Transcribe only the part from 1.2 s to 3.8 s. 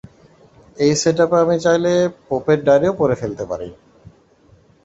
আমি চাইলে পোপের ডায়েরিও পড়ে ফেলতে পারি।